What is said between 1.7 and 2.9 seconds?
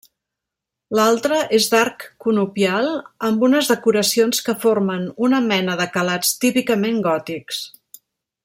d'arc conopial